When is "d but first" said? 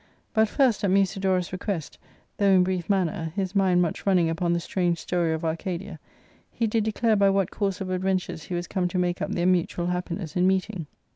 0.25-0.83